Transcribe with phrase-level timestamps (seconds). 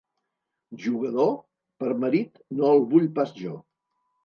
[0.85, 1.29] Jugador?
[1.85, 3.57] Per marit no el vull pas jo.